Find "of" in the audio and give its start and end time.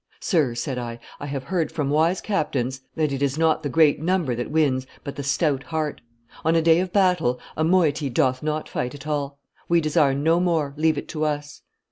6.79-6.91